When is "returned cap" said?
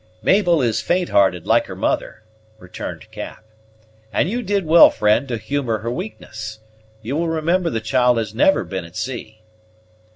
2.57-3.43